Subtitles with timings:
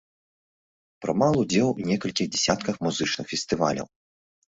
[1.03, 3.87] Прымаў удзел у некалькіх дзясятках музычных фестываляў.